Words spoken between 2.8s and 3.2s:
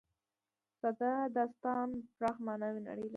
نړۍ لري.